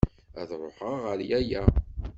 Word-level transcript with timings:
Ad 0.39 0.49
ṛuḥeɣ 0.61 0.93
ɣer 1.03 1.19
yaya. 1.29 1.63